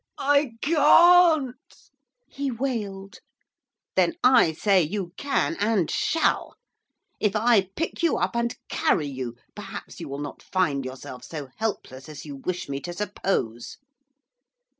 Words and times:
'I 0.17 0.53
can't!' 0.61 1.89
he 2.27 2.49
wailed. 2.49 3.19
'Then 3.95 4.15
I 4.23 4.51
say 4.51 4.81
you 4.81 5.11
can, 5.15 5.55
and 5.59 5.91
shall! 5.91 6.55
If 7.19 7.35
I 7.35 7.69
pick 7.75 8.01
you 8.01 8.17
up, 8.17 8.35
and 8.35 8.57
carry 8.67 9.05
you, 9.05 9.35
perhaps 9.55 9.99
you 9.99 10.09
will 10.09 10.17
not 10.17 10.41
find 10.41 10.85
yourself 10.85 11.23
so 11.23 11.49
helpless 11.57 12.09
as 12.09 12.25
you 12.25 12.37
wish 12.37 12.67
me 12.67 12.79
to 12.79 12.93
suppose. 12.93 13.77